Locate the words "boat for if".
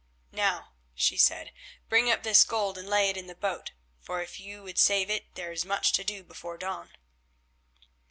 3.35-4.39